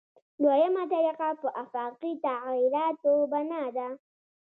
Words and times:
دویمه 0.43 0.83
طریقه 0.93 1.29
په 1.41 1.47
آفاقي 1.63 2.11
تغییراتو 2.25 3.13
بنا 3.31 3.63
ده. 3.75 3.87